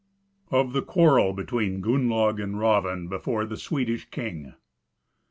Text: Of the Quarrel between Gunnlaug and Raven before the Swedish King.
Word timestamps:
Of 0.49 0.73
the 0.73 0.81
Quarrel 0.81 1.31
between 1.31 1.79
Gunnlaug 1.79 2.39
and 2.41 2.59
Raven 2.59 3.07
before 3.07 3.45
the 3.45 3.55
Swedish 3.55 4.09
King. 4.09 4.55